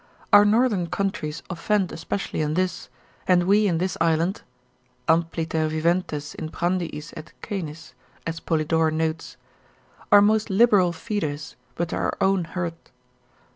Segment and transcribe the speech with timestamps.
[0.33, 2.89] Our northern countries offend especially in this,
[3.27, 4.41] and we in this island
[5.07, 7.93] (ampliter viventes in prandiis et caenis,
[8.25, 9.37] as Polydore notes)
[10.11, 12.89] are most liberal feeders, but to our own hurt.